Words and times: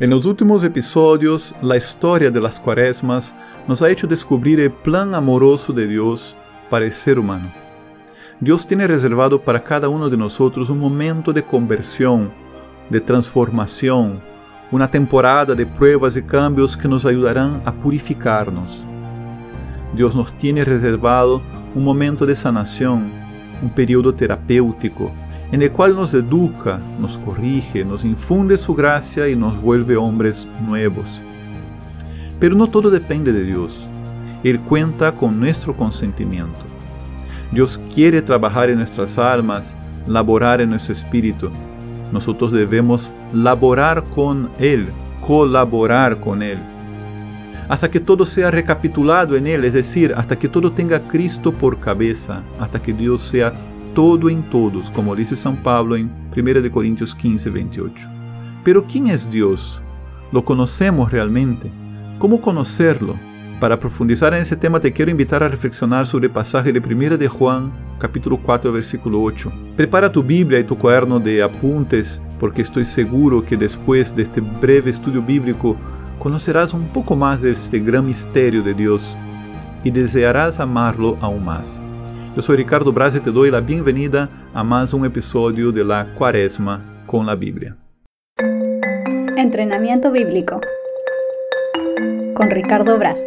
En 0.00 0.08
los 0.08 0.24
últimos 0.24 0.64
episodios, 0.64 1.54
la 1.60 1.76
historia 1.76 2.30
de 2.30 2.40
las 2.40 2.58
cuaresmas 2.58 3.34
nos 3.68 3.82
ha 3.82 3.90
hecho 3.90 4.06
descubrir 4.06 4.58
el 4.58 4.72
plan 4.72 5.14
amoroso 5.14 5.74
de 5.74 5.86
Dios 5.86 6.34
para 6.70 6.86
el 6.86 6.92
ser 6.92 7.18
humano. 7.18 7.52
Dios 8.40 8.66
tiene 8.66 8.86
reservado 8.86 9.38
para 9.38 9.62
cada 9.62 9.90
uno 9.90 10.08
de 10.08 10.16
nosotros 10.16 10.70
un 10.70 10.78
momento 10.78 11.34
de 11.34 11.42
conversión, 11.42 12.30
de 12.88 12.98
transformación, 12.98 14.22
una 14.70 14.90
temporada 14.90 15.54
de 15.54 15.66
pruebas 15.66 16.16
y 16.16 16.22
cambios 16.22 16.78
que 16.78 16.88
nos 16.88 17.04
ayudarán 17.04 17.60
a 17.66 17.70
purificarnos. 17.70 18.86
Dios 19.94 20.16
nos 20.16 20.32
tiene 20.38 20.64
reservado 20.64 21.42
un 21.74 21.84
momento 21.84 22.24
de 22.24 22.34
sanación, 22.34 23.12
un 23.62 23.68
periodo 23.68 24.14
terapéutico, 24.14 25.12
en 25.52 25.62
el 25.62 25.72
cual 25.72 25.96
nos 25.96 26.14
educa, 26.14 26.78
nos 27.00 27.18
corrige, 27.18 27.84
nos 27.84 28.04
infunde 28.04 28.56
su 28.56 28.74
gracia 28.74 29.28
y 29.28 29.34
nos 29.34 29.60
vuelve 29.60 29.96
hombres 29.96 30.46
nuevos. 30.66 31.20
Pero 32.38 32.54
no 32.54 32.68
todo 32.68 32.90
depende 32.90 33.32
de 33.32 33.44
Dios. 33.44 33.88
Él 34.44 34.60
cuenta 34.60 35.12
con 35.12 35.38
nuestro 35.38 35.76
consentimiento. 35.76 36.60
Dios 37.52 37.80
quiere 37.92 38.22
trabajar 38.22 38.70
en 38.70 38.78
nuestras 38.78 39.18
almas, 39.18 39.76
laborar 40.06 40.60
en 40.60 40.70
nuestro 40.70 40.92
espíritu. 40.92 41.50
Nosotros 42.12 42.52
debemos 42.52 43.10
laborar 43.32 44.04
con 44.04 44.50
Él, 44.58 44.86
colaborar 45.26 46.18
con 46.20 46.42
Él. 46.42 46.58
Hasta 47.68 47.90
que 47.90 48.00
todo 48.00 48.24
sea 48.24 48.50
recapitulado 48.50 49.36
en 49.36 49.46
Él, 49.46 49.64
es 49.64 49.74
decir, 49.74 50.14
hasta 50.16 50.36
que 50.36 50.48
todo 50.48 50.72
tenga 50.72 51.00
Cristo 51.00 51.52
por 51.52 51.78
cabeza, 51.78 52.42
hasta 52.58 52.80
que 52.80 52.92
Dios 52.92 53.22
sea 53.22 53.52
todo 53.94 54.28
en 54.28 54.42
todos, 54.50 54.90
como 54.90 55.14
dice 55.14 55.36
San 55.36 55.56
Pablo 55.56 55.96
en 55.96 56.10
1 56.36 56.70
Corintios 56.70 57.14
15, 57.14 57.50
28. 57.50 58.08
Pero 58.64 58.86
¿quién 58.86 59.08
es 59.08 59.30
Dios? 59.30 59.80
¿Lo 60.32 60.44
conocemos 60.44 61.10
realmente? 61.10 61.70
¿Cómo 62.18 62.40
conocerlo? 62.40 63.14
Para 63.60 63.78
profundizar 63.78 64.32
en 64.32 64.44
tema 64.58 64.80
te 64.80 64.92
quiero 64.92 65.10
invitar 65.10 65.42
a 65.42 65.48
reflexionar 65.48 66.06
sobre 66.06 66.26
el 66.26 66.32
pasaje 66.32 66.72
de 66.72 66.78
1 66.80 67.18
de 67.18 67.28
Juan, 67.28 67.70
capítulo 67.98 68.38
4, 68.42 68.72
versículo 68.72 69.22
8. 69.22 69.52
Prepara 69.76 70.10
tu 70.10 70.22
Biblia 70.22 70.58
y 70.58 70.64
tu 70.64 70.78
cuaderno 70.78 71.20
de 71.20 71.42
apuntes, 71.42 72.22
porque 72.38 72.62
estoy 72.62 72.86
seguro 72.86 73.44
que 73.44 73.58
después 73.58 74.16
de 74.16 74.22
este 74.22 74.40
breve 74.40 74.90
estudio 74.90 75.20
bíblico 75.20 75.76
conocerás 76.18 76.72
un 76.72 76.86
poco 76.88 77.16
más 77.16 77.42
de 77.42 77.50
este 77.50 77.78
gran 77.80 78.06
misterio 78.06 78.62
de 78.62 78.72
Dios 78.72 79.14
y 79.84 79.90
desearás 79.90 80.58
amarlo 80.58 81.18
aún 81.20 81.44
más. 81.44 81.82
Yo 82.36 82.42
soy 82.42 82.58
Ricardo 82.58 82.92
Braz 82.92 83.16
y 83.16 83.20
te 83.20 83.32
doy 83.32 83.50
la 83.50 83.60
bienvenida 83.60 84.30
a 84.54 84.62
más 84.62 84.94
un 84.94 85.04
episodio 85.04 85.72
de 85.72 85.82
la 85.84 86.14
Cuaresma 86.14 87.02
con 87.04 87.26
la 87.26 87.34
Biblia. 87.34 87.76
Entrenamiento 89.36 90.12
bíblico 90.12 90.60
con 92.34 92.50
Ricardo 92.50 92.96
Braz. 92.98 93.20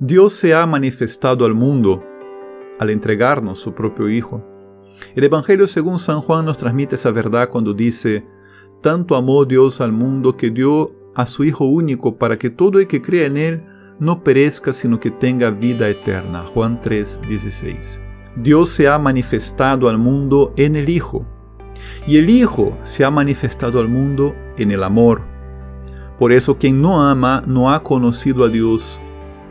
Dios 0.00 0.32
se 0.32 0.54
ha 0.54 0.66
manifestado 0.66 1.44
al 1.44 1.54
mundo 1.54 2.04
al 2.80 2.90
entregarnos 2.90 3.60
su 3.60 3.74
propio 3.74 4.08
Hijo. 4.08 4.44
El 5.14 5.22
Evangelio 5.22 5.68
según 5.68 6.00
San 6.00 6.22
Juan 6.22 6.44
nos 6.44 6.58
transmite 6.58 6.96
esa 6.96 7.12
verdad 7.12 7.48
cuando 7.48 7.72
dice, 7.74 8.26
tanto 8.82 9.14
amó 9.14 9.44
Dios 9.44 9.80
al 9.80 9.92
mundo 9.92 10.36
que 10.36 10.50
dio 10.50 10.90
a 11.14 11.26
su 11.26 11.44
Hijo 11.44 11.64
único 11.64 12.16
para 12.16 12.36
que 12.36 12.50
todo 12.50 12.80
el 12.80 12.88
que 12.88 13.00
crea 13.00 13.26
en 13.26 13.36
Él 13.36 13.69
no 14.00 14.24
perezca, 14.24 14.72
sino 14.72 14.98
que 14.98 15.10
tenga 15.10 15.50
vida 15.50 15.88
eterna. 15.88 16.42
Juan 16.42 16.80
3:16. 16.80 18.00
Dios 18.36 18.70
se 18.70 18.88
ha 18.88 18.98
manifestado 18.98 19.88
al 19.88 19.98
mundo 19.98 20.52
en 20.56 20.74
el 20.74 20.88
Hijo, 20.88 21.26
y 22.06 22.16
el 22.16 22.30
Hijo 22.30 22.76
se 22.82 23.04
ha 23.04 23.10
manifestado 23.10 23.78
al 23.78 23.88
mundo 23.88 24.34
en 24.56 24.70
el 24.70 24.82
amor. 24.82 25.22
Por 26.18 26.32
eso 26.32 26.56
quien 26.58 26.80
no 26.82 27.08
ama 27.08 27.42
no 27.46 27.72
ha 27.72 27.82
conocido 27.82 28.44
a 28.44 28.48
Dios, 28.48 29.00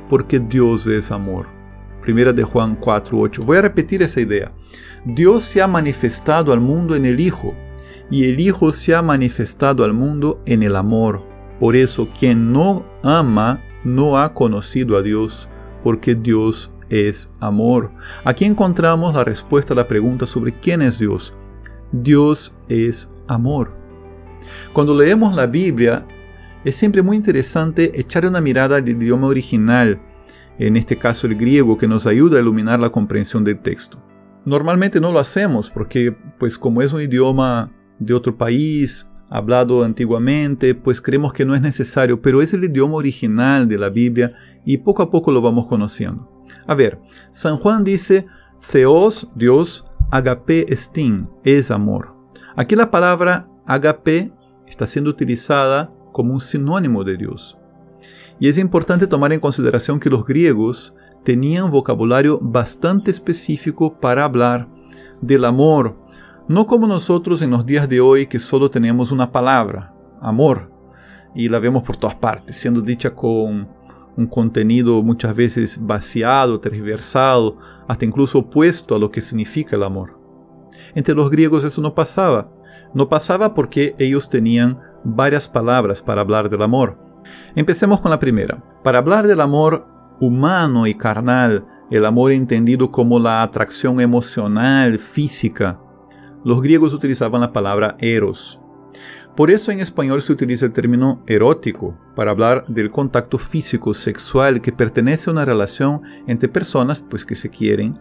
porque 0.09 0.39
Dios 0.39 0.87
es 0.87 1.11
amor. 1.11 1.47
Primera 2.01 2.33
de 2.33 2.43
Juan 2.43 2.75
4:8. 2.75 3.43
Voy 3.43 3.57
a 3.57 3.61
repetir 3.61 4.01
esa 4.01 4.21
idea. 4.21 4.51
Dios 5.05 5.43
se 5.43 5.61
ha 5.61 5.67
manifestado 5.67 6.51
al 6.51 6.59
mundo 6.59 6.95
en 6.95 7.05
el 7.05 7.19
Hijo, 7.19 7.53
y 8.09 8.27
el 8.27 8.39
Hijo 8.39 8.71
se 8.71 8.95
ha 8.95 9.01
manifestado 9.01 9.83
al 9.83 9.93
mundo 9.93 10.41
en 10.45 10.63
el 10.63 10.75
amor. 10.75 11.21
Por 11.59 11.75
eso 11.75 12.07
quien 12.17 12.51
no 12.51 12.85
ama 13.03 13.61
no 13.83 14.19
ha 14.19 14.33
conocido 14.33 14.97
a 14.97 15.01
Dios, 15.01 15.49
porque 15.83 16.15
Dios 16.15 16.71
es 16.89 17.29
amor. 17.39 17.91
Aquí 18.23 18.45
encontramos 18.45 19.13
la 19.13 19.23
respuesta 19.23 19.73
a 19.73 19.77
la 19.77 19.87
pregunta 19.87 20.25
sobre 20.25 20.53
quién 20.59 20.81
es 20.81 20.99
Dios. 20.99 21.33
Dios 21.91 22.55
es 22.67 23.09
amor. 23.27 23.71
Cuando 24.73 24.95
leemos 24.95 25.35
la 25.35 25.47
Biblia, 25.47 26.05
es 26.63 26.75
siempre 26.75 27.01
muy 27.01 27.17
interesante 27.17 27.99
echar 27.99 28.25
una 28.25 28.41
mirada 28.41 28.77
al 28.77 28.87
idioma 28.87 29.27
original, 29.27 30.01
en 30.57 30.75
este 30.75 30.97
caso 30.97 31.27
el 31.27 31.35
griego, 31.35 31.77
que 31.77 31.87
nos 31.87 32.05
ayuda 32.05 32.37
a 32.37 32.41
iluminar 32.41 32.79
la 32.79 32.89
comprensión 32.89 33.43
del 33.43 33.59
texto. 33.59 33.97
Normalmente 34.45 34.99
no 34.99 35.11
lo 35.11 35.19
hacemos 35.19 35.69
porque, 35.69 36.15
pues 36.37 36.57
como 36.57 36.81
es 36.81 36.91
un 36.91 37.01
idioma 37.01 37.71
de 37.99 38.13
otro 38.13 38.37
país, 38.37 39.07
hablado 39.29 39.83
antiguamente, 39.83 40.75
pues 40.75 41.01
creemos 41.01 41.33
que 41.33 41.45
no 41.45 41.55
es 41.55 41.61
necesario, 41.61 42.21
pero 42.21 42.41
es 42.41 42.53
el 42.53 42.63
idioma 42.63 42.95
original 42.95 43.67
de 43.67 43.77
la 43.77 43.89
Biblia 43.89 44.33
y 44.65 44.77
poco 44.77 45.03
a 45.03 45.11
poco 45.11 45.31
lo 45.31 45.41
vamos 45.41 45.67
conociendo. 45.67 46.29
A 46.65 46.75
ver, 46.75 46.99
San 47.31 47.57
Juan 47.57 47.83
dice, 47.83 48.25
Theos, 48.71 49.29
Dios, 49.35 49.85
agape 50.11 50.71
estin, 50.71 51.29
es 51.43 51.71
amor. 51.71 52.15
Aquí 52.55 52.75
la 52.75 52.91
palabra 52.91 53.47
agape 53.65 54.33
está 54.67 54.87
siendo 54.87 55.09
utilizada 55.09 55.93
como 56.11 56.33
un 56.33 56.41
sinónimo 56.41 57.03
de 57.03 57.17
Dios. 57.17 57.57
Y 58.39 58.47
es 58.47 58.57
importante 58.57 59.07
tomar 59.07 59.33
en 59.33 59.39
consideración 59.39 59.99
que 59.99 60.09
los 60.09 60.25
griegos 60.25 60.95
tenían 61.23 61.69
vocabulario 61.69 62.39
bastante 62.41 63.11
específico 63.11 63.99
para 63.99 64.23
hablar 64.23 64.67
del 65.21 65.45
amor, 65.45 65.97
no 66.49 66.65
como 66.65 66.87
nosotros 66.87 67.43
en 67.43 67.51
los 67.51 67.63
días 67.63 67.87
de 67.87 68.01
hoy 68.01 68.25
que 68.25 68.39
solo 68.39 68.71
tenemos 68.71 69.11
una 69.11 69.31
palabra, 69.31 69.93
amor, 70.19 70.71
y 71.35 71.47
la 71.47 71.59
vemos 71.59 71.83
por 71.83 71.95
todas 71.95 72.15
partes, 72.15 72.57
siendo 72.57 72.81
dicha 72.81 73.13
con 73.13 73.69
un 74.17 74.25
contenido 74.25 75.03
muchas 75.03 75.35
veces 75.35 75.79
vaciado, 75.79 76.59
tergiversado, 76.59 77.59
hasta 77.87 78.03
incluso 78.03 78.39
opuesto 78.39 78.95
a 78.95 78.99
lo 78.99 79.11
que 79.11 79.21
significa 79.21 79.75
el 79.75 79.83
amor. 79.83 80.19
Entre 80.95 81.13
los 81.13 81.29
griegos 81.29 81.63
eso 81.63 81.83
no 81.83 81.93
pasaba. 81.93 82.49
No 82.95 83.07
pasaba 83.09 83.53
porque 83.53 83.95
ellos 83.99 84.27
tenían 84.27 84.79
varias 85.03 85.47
palabras 85.47 86.01
para 86.01 86.21
hablar 86.21 86.49
del 86.49 86.63
amor. 86.63 86.97
Empecemos 87.55 88.01
con 88.01 88.09
la 88.09 88.17
primera. 88.17 88.63
Para 88.83 88.97
hablar 88.97 89.27
del 89.27 89.41
amor 89.41 89.85
humano 90.19 90.87
y 90.87 90.95
carnal, 90.95 91.67
el 91.91 92.05
amor 92.07 92.31
entendido 92.31 92.89
como 92.89 93.19
la 93.19 93.43
atracción 93.43 94.01
emocional, 94.01 94.97
física, 94.97 95.79
los 96.43 96.61
griegos 96.61 96.93
utilizaban 96.93 97.41
la 97.41 97.53
palabra 97.53 97.95
eros. 97.99 98.59
Por 99.35 99.51
eso 99.51 99.71
en 99.71 99.79
español 99.79 100.21
se 100.21 100.33
utiliza 100.33 100.65
el 100.65 100.73
término 100.73 101.21
erótico 101.27 101.97
para 102.15 102.31
hablar 102.31 102.65
del 102.67 102.91
contacto 102.91 103.37
físico 103.37 103.93
sexual 103.93 104.61
que 104.61 104.73
pertenece 104.73 105.29
a 105.29 105.33
una 105.33 105.45
relación 105.45 106.01
entre 106.27 106.49
personas 106.49 106.99
pues 106.99 107.23
que 107.23 107.35
se 107.35 107.49
quieren. 107.49 107.97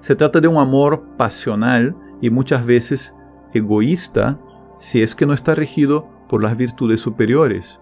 Se 0.00 0.14
trata 0.14 0.40
de 0.40 0.48
un 0.48 0.56
amor 0.56 1.04
pasional 1.16 1.94
y 2.20 2.30
muchas 2.30 2.64
veces 2.64 3.14
egoísta 3.52 4.38
si 4.78 5.02
es 5.02 5.14
que 5.14 5.26
no 5.26 5.34
está 5.34 5.54
regido 5.54 6.08
por 6.28 6.42
las 6.42 6.56
virtudes 6.56 7.00
superiores. 7.00 7.78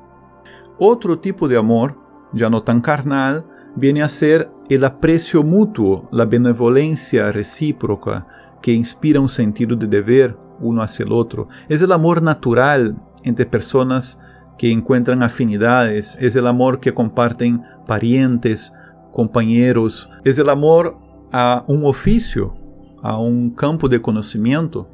Otro 0.79 1.19
tipo 1.21 1.47
de 1.47 1.57
amor, 1.57 1.97
ya 2.33 2.51
no 2.51 2.63
tan 2.63 2.81
carnal, 2.81 3.45
viene 3.77 4.03
a 4.03 4.09
ser 4.09 4.51
el 4.69 4.85
aprecio 4.85 5.43
mutuo, 5.43 6.09
la 6.11 6.25
benevolencia 6.25 7.31
recíproca, 7.31 8.27
que 8.63 8.73
inspira 8.73 9.21
un 9.21 9.29
sentido 9.29 9.77
de 9.77 9.87
deber 9.87 10.37
uno 10.61 10.83
hacia 10.83 11.05
el 11.05 11.13
otro. 11.13 11.49
Es 11.69 11.83
el 11.83 11.93
amor 11.93 12.23
natural 12.23 12.97
entre 13.25 13.47
personas 13.47 14.19
que 14.59 14.71
encuentran 14.71 15.23
afinidades, 15.23 16.17
es 16.21 16.37
el 16.37 16.47
amor 16.47 16.81
que 16.81 16.93
comparten 16.93 17.63
parientes, 17.87 18.73
compañeros, 19.13 20.09
es 20.25 20.39
el 20.39 20.51
amor 20.51 20.99
a 21.33 21.65
un 21.67 21.85
oficio, 21.85 22.55
a 23.03 23.19
un 23.19 23.51
campo 23.51 23.89
de 23.89 24.03
conocimiento. 24.03 24.89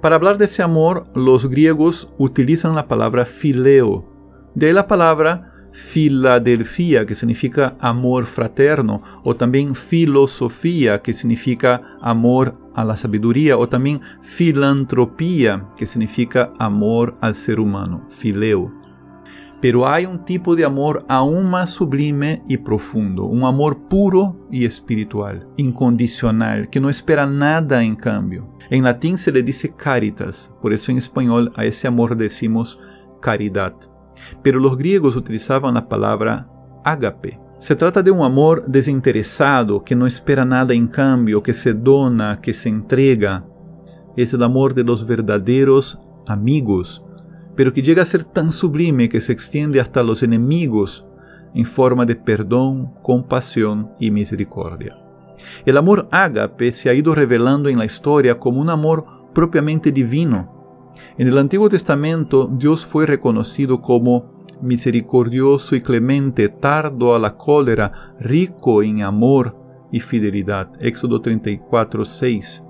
Para 0.00 0.16
hablar 0.16 0.36
de 0.36 0.44
ese 0.44 0.62
amor, 0.62 1.06
los 1.14 1.48
griegos 1.48 2.12
utilizan 2.18 2.74
la 2.74 2.86
palabra 2.86 3.24
fileo, 3.24 4.04
de 4.54 4.66
ahí 4.66 4.72
la 4.72 4.86
palabra 4.86 5.55
Filadelfia, 5.76 7.04
que 7.04 7.14
significa 7.14 7.76
amor 7.80 8.24
fraterno, 8.24 9.02
o 9.22 9.36
también 9.36 9.74
filosofía, 9.74 11.02
que 11.02 11.12
significa 11.12 11.98
amor 12.00 12.58
a 12.74 12.82
la 12.82 12.96
sabiduría, 12.96 13.58
o 13.58 13.68
también 13.68 14.00
filantropía, 14.22 15.66
que 15.76 15.84
significa 15.84 16.50
amor 16.58 17.18
al 17.20 17.34
ser 17.34 17.60
humano, 17.60 18.06
fileo. 18.08 18.72
Pero 19.60 19.86
hay 19.86 20.06
un 20.06 20.24
tipo 20.24 20.56
de 20.56 20.64
amor 20.64 21.04
aún 21.10 21.50
más 21.50 21.70
sublime 21.70 22.42
y 22.48 22.56
profundo, 22.56 23.24
un 23.24 23.44
amor 23.44 23.86
puro 23.86 24.48
y 24.50 24.64
espiritual, 24.64 25.46
incondicional, 25.58 26.70
que 26.70 26.80
no 26.80 26.88
espera 26.88 27.26
nada 27.26 27.84
en 27.84 27.96
cambio. 27.96 28.48
En 28.70 28.82
latín 28.82 29.18
se 29.18 29.30
le 29.30 29.42
dice 29.42 29.74
caritas, 29.76 30.54
por 30.62 30.72
eso 30.72 30.90
en 30.90 30.96
español 30.96 31.52
a 31.54 31.66
ese 31.66 31.86
amor 31.86 32.16
decimos 32.16 32.80
caridad, 33.20 33.74
pero 34.42 34.58
los 34.60 34.76
griegos 34.76 35.16
utilizaban 35.16 35.74
la 35.74 35.88
palabra 35.88 36.48
ágape. 36.84 37.38
Se 37.58 37.74
trata 37.74 38.02
de 38.02 38.10
un 38.10 38.24
amor 38.24 38.64
desinteresado, 38.66 39.82
que 39.82 39.96
no 39.96 40.06
espera 40.06 40.44
nada 40.44 40.74
en 40.74 40.88
cambio, 40.88 41.42
que 41.42 41.52
se 41.52 41.72
dona, 41.72 42.40
que 42.40 42.52
se 42.52 42.68
entrega. 42.68 43.44
Es 44.16 44.34
el 44.34 44.42
amor 44.42 44.74
de 44.74 44.84
los 44.84 45.06
verdaderos 45.06 45.98
amigos, 46.26 47.04
pero 47.54 47.72
que 47.72 47.82
llega 47.82 48.02
a 48.02 48.06
ser 48.06 48.24
tan 48.24 48.52
sublime 48.52 49.08
que 49.08 49.20
se 49.20 49.32
extiende 49.32 49.80
hasta 49.80 50.02
los 50.02 50.22
enemigos 50.22 51.06
en 51.54 51.64
forma 51.64 52.04
de 52.04 52.16
perdón, 52.16 52.92
compasión 53.02 53.90
y 53.98 54.10
misericordia. 54.10 54.96
El 55.64 55.76
amor 55.76 56.08
ágape 56.10 56.70
se 56.70 56.90
ha 56.90 56.94
ido 56.94 57.14
revelando 57.14 57.68
en 57.68 57.78
la 57.78 57.84
historia 57.84 58.38
como 58.38 58.60
un 58.60 58.70
amor 58.70 59.06
propiamente 59.32 59.90
divino. 59.92 60.55
En 61.18 61.28
el 61.28 61.38
Antiguo 61.38 61.68
Testamento 61.68 62.50
Dios 62.52 62.84
fue 62.84 63.06
reconocido 63.06 63.80
como 63.80 64.36
misericordioso 64.60 65.76
y 65.76 65.80
clemente, 65.80 66.48
tardo 66.48 67.14
a 67.14 67.18
la 67.18 67.36
cólera, 67.36 68.14
rico 68.20 68.82
en 68.82 69.02
amor 69.02 69.56
y 69.92 70.00
fidelidad. 70.00 70.70
Éxodo 70.80 71.20
34, 71.20 72.04
6. 72.04 72.62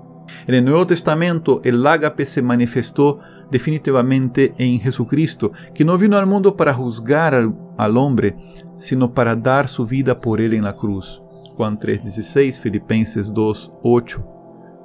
En 0.47 0.55
el 0.55 0.65
Nuevo 0.65 0.85
Testamento 0.85 1.61
el 1.63 1.85
ágape 1.85 2.25
se 2.25 2.41
manifestó 2.41 3.19
definitivamente 3.49 4.53
en 4.57 4.79
Jesucristo, 4.79 5.51
que 5.73 5.85
no 5.85 5.97
vino 5.97 6.17
al 6.17 6.25
mundo 6.25 6.57
para 6.57 6.73
juzgar 6.73 7.33
al, 7.33 7.55
al 7.77 7.97
hombre, 7.97 8.35
sino 8.75 9.13
para 9.13 9.35
dar 9.35 9.67
su 9.67 9.85
vida 9.85 10.19
por 10.19 10.41
él 10.41 10.53
en 10.53 10.63
la 10.63 10.75
cruz. 10.75 11.21
Juan 11.55 11.79
3:16, 11.79 12.59
Filipenses 12.59 13.33
2:8. 13.33 14.23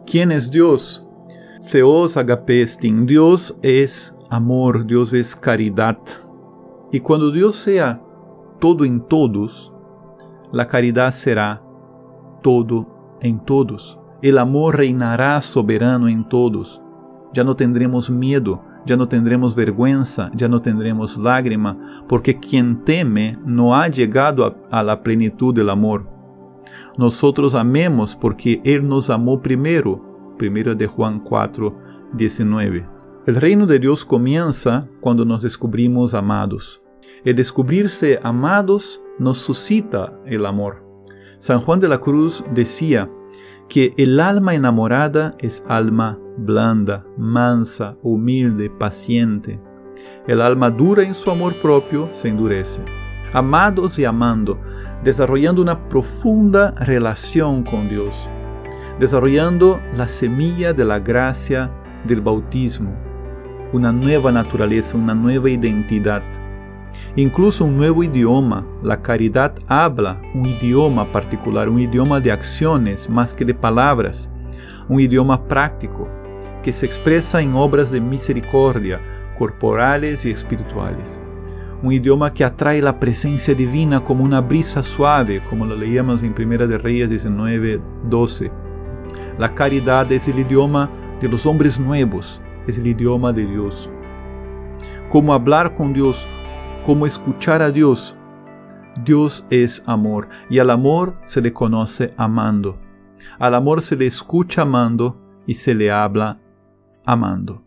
¿Quién 0.07 0.33
es 0.33 0.51
Dios? 0.51 1.07
Theos 1.71 2.17
agapestin, 2.17 3.07
Deus 3.07 3.57
é 3.63 3.87
amor, 4.29 4.83
Deus 4.83 5.15
é 5.15 5.23
caridade. 5.41 6.19
E 6.93 6.99
quando 6.99 7.31
Deus 7.31 7.55
seja 7.55 8.01
todo 8.59 8.85
em 8.85 8.99
todos, 8.99 9.73
a 10.53 10.65
caridade 10.65 11.15
será 11.15 11.63
todo 12.43 12.85
em 13.23 13.39
todos. 13.39 13.99
El 14.21 14.39
amor 14.39 14.75
reinará 14.75 15.41
soberano 15.41 16.09
em 16.09 16.23
todos. 16.23 16.83
Já 17.35 17.45
não 17.45 17.55
tendremos 17.55 18.09
medo, 18.11 18.61
já 18.85 18.97
não 18.97 19.07
tendremos 19.07 19.55
vergüenza, 19.55 20.31
já 20.37 20.49
não 20.49 20.59
tendremos 20.59 21.17
lágrima, 21.17 21.79
porque 22.09 22.35
quem 22.35 22.75
teme 22.75 23.39
não 23.47 23.73
ha 23.73 23.91
chegado 23.91 24.53
à 24.71 24.81
la 24.83 24.97
plenitude 24.97 25.63
do 25.63 25.71
amor. 25.71 26.07
Nós 26.99 27.23
amemos 27.55 28.15
porque 28.15 28.61
Ele 28.65 28.85
nos 28.85 29.09
amou 29.09 29.39
primeiro 29.39 30.12
1 30.49 30.75
de 30.75 30.87
Juan 30.87 31.21
4, 31.21 31.79
19. 32.15 32.89
El 33.27 33.37
reino 33.37 33.67
de 33.67 33.79
Dios 33.79 34.05
comienza 34.05 34.89
cuando 35.01 35.25
nos 35.25 35.43
descubrimos 35.43 36.13
amados. 36.13 36.83
El 37.25 37.37
descubrirse 37.37 38.19
amados 38.23 39.01
nos 39.19 39.39
suscita 39.39 40.19
el 40.27 40.45
amor. 40.45 40.85
San 41.39 41.61
Juan 41.61 41.81
de 41.81 41.89
la 41.89 41.99
Cruz 41.99 42.45
decía 42.53 43.09
que 43.69 43.93
el 43.97 44.19
alma 44.21 44.55
enamorada 44.55 45.35
es 45.39 45.65
alma 45.69 46.19
blanda, 46.37 47.07
mansa, 47.17 47.97
humilde, 48.03 48.71
paciente. 48.71 49.61
El 50.27 50.41
alma 50.41 50.71
dura 50.71 51.05
en 51.05 51.15
su 51.15 51.31
amor 51.31 51.61
propio 51.61 52.09
se 52.13 52.29
endurece. 52.29 52.83
Amados 53.33 53.99
y 53.99 54.05
amando, 54.05 54.59
desarrollando 55.05 55.63
una 55.63 55.89
profunda 55.89 56.73
relación 56.73 57.63
con 57.63 57.89
Dios, 57.89 58.29
desarrollando 58.99 59.81
la 59.95 60.09
semilla 60.09 60.73
de 60.73 60.85
la 60.85 60.99
gracia 60.99 61.71
del 62.05 62.21
bautismo, 62.21 62.95
una 63.73 63.93
nueva 63.93 64.31
naturaleza, 64.33 64.97
una 64.97 65.15
nueva 65.15 65.51
identidad, 65.51 66.23
incluso 67.17 67.65
un 67.65 67.77
nuevo 67.77 68.03
idioma. 68.03 68.67
La 68.83 69.01
caridad 69.01 69.55
habla 69.67 70.21
un 70.35 70.47
idioma 70.47 71.11
particular, 71.11 71.69
un 71.69 71.81
idioma 71.81 72.21
de 72.21 72.33
acciones 72.33 73.09
más 73.09 73.35
que 73.35 73.45
de 73.45 73.55
palabras, 73.55 74.31
un 74.89 75.01
idioma 75.01 75.43
práctico 75.47 76.09
que 76.63 76.73
se 76.73 76.87
expresa 76.87 77.41
en 77.41 77.55
obras 77.55 77.91
de 77.91 78.01
misericordia 78.01 79.01
corporales 79.39 80.25
y 80.25 80.31
espirituales. 80.31 81.21
Un 81.83 81.93
idioma 81.93 82.33
que 82.33 82.45
atrae 82.45 82.81
la 82.81 83.01
presencia 83.01 83.55
divina 83.55 84.05
como 84.05 84.23
una 84.23 84.41
brisa 84.41 84.85
suave, 84.85 85.43
como 85.51 85.67
lo 85.67 85.75
leíamos 85.75 86.23
en 86.23 86.33
Primera 86.33 86.67
de 86.69 86.79
Reyes 86.79 87.09
19, 87.09 87.81
12. 88.05 88.62
La 89.39 89.55
caridad 89.55 90.11
es 90.13 90.29
el 90.29 90.39
idioma 90.39 90.91
de 91.21 91.29
los 91.29 91.47
hombres 91.47 91.79
nuevos, 91.79 92.43
es 92.67 92.79
el 92.79 92.87
idioma 92.87 93.33
de 93.33 93.47
Dios. 93.47 93.89
Cómo 95.11 95.33
hablar 95.33 95.75
con 95.75 95.93
Dios, 95.93 96.27
cómo 96.85 97.07
escuchar 97.07 97.63
a 97.63 97.71
Dios. 97.71 98.17
Dios 99.05 99.47
es 99.51 99.83
amor 99.87 100.29
y 100.51 100.59
al 100.59 100.71
amor 100.71 101.17
se 101.25 101.41
le 101.41 101.53
conoce 101.53 102.13
amando. 102.17 102.79
Al 103.39 103.55
amor 103.55 103.81
se 103.81 103.97
le 103.97 104.07
escucha 104.07 104.63
amando 104.63 105.19
y 105.47 105.55
se 105.55 105.75
le 105.75 105.91
habla 105.91 106.39
amando. 107.07 107.63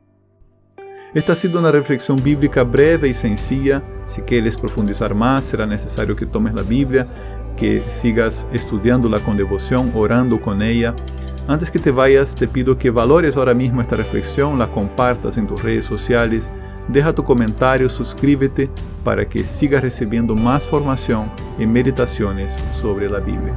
Esta 1.13 1.31
ha 1.31 1.35
sido 1.35 1.59
una 1.59 1.71
reflexión 1.71 2.21
bíblica 2.21 2.63
breve 2.63 3.07
y 3.07 3.13
sencilla. 3.13 3.81
Si 4.03 4.21
quieres 4.21 4.57
profundizar 4.57 5.15
más, 5.15 5.45
será 5.45 5.65
necesario 5.65 6.13
que 6.13 6.25
tomes 6.25 6.53
la 6.53 6.61
Biblia, 6.61 7.07
que 7.55 7.83
sigas 7.87 8.47
estudiándola 8.51 9.19
con 9.19 9.37
devoción, 9.37 9.91
orando 9.93 10.39
con 10.39 10.61
ella. 10.61 10.93
Antes 11.47 11.69
que 11.69 11.79
te 11.79 11.91
vayas, 11.91 12.33
te 12.35 12.47
pido 12.47 12.77
que 12.77 12.89
valores 12.89 13.37
ahora 13.37 13.53
mismo 13.53 13.81
esta 13.81 13.95
reflexión, 13.95 14.57
la 14.57 14.71
compartas 14.71 15.37
en 15.37 15.47
tus 15.47 15.61
redes 15.61 15.85
sociales, 15.85 16.51
deja 16.87 17.13
tu 17.13 17.23
comentario, 17.23 17.89
suscríbete 17.89 18.69
para 19.03 19.25
que 19.25 19.43
sigas 19.43 19.83
recibiendo 19.83 20.35
más 20.35 20.65
formación 20.65 21.31
y 21.59 21.65
meditaciones 21.65 22.55
sobre 22.71 23.09
la 23.09 23.19
Biblia. 23.19 23.53